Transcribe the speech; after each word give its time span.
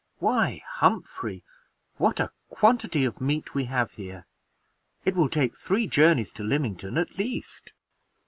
Why, 0.17 0.63
Humphrey, 0.67 1.43
what 1.97 2.19
a 2.19 2.31
quantity 2.49 3.05
of 3.05 3.21
meat 3.21 3.53
we 3.53 3.65
have 3.65 3.91
here! 3.91 4.25
It 5.05 5.15
will 5.15 5.29
take 5.29 5.55
three 5.55 5.85
journeys 5.85 6.31
to 6.31 6.43
Lymington 6.43 6.97
at 6.97 7.19
least." 7.19 7.71